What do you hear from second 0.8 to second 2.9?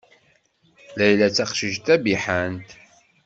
Layla d taqcict tabiḥant.